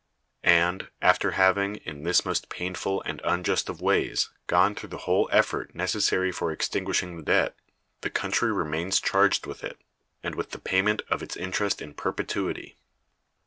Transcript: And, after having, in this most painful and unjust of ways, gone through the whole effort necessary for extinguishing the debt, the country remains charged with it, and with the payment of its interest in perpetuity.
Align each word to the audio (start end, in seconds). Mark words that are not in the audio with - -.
And, 0.41 0.87
after 0.99 1.33
having, 1.37 1.75
in 1.75 2.01
this 2.01 2.25
most 2.25 2.49
painful 2.49 3.03
and 3.03 3.21
unjust 3.23 3.69
of 3.69 3.81
ways, 3.83 4.31
gone 4.47 4.73
through 4.73 4.89
the 4.89 5.05
whole 5.05 5.29
effort 5.31 5.75
necessary 5.75 6.31
for 6.31 6.51
extinguishing 6.51 7.17
the 7.17 7.21
debt, 7.21 7.55
the 8.01 8.09
country 8.09 8.51
remains 8.51 8.99
charged 8.99 9.45
with 9.45 9.63
it, 9.63 9.79
and 10.23 10.33
with 10.33 10.49
the 10.53 10.57
payment 10.59 11.03
of 11.11 11.21
its 11.21 11.37
interest 11.37 11.83
in 11.83 11.93
perpetuity. 11.93 12.77